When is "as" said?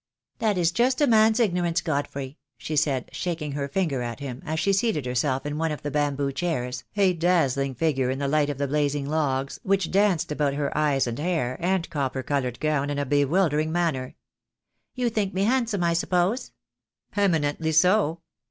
4.43-4.59